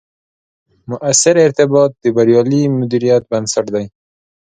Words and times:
مؤثر 0.89 1.35
ارتباط، 1.45 1.91
د 2.03 2.05
بریالي 2.15 2.61
مدیریت 2.79 3.23
بنسټ 3.31 3.65
دی 3.75 3.85